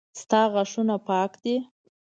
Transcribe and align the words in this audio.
د 0.17 0.19
تا 0.29 0.41
غاښونه 0.53 0.95
پاک 1.07 1.31
دي 1.43 1.57